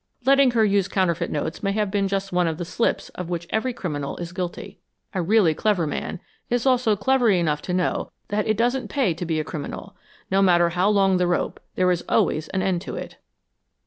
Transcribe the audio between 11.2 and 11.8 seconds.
rope,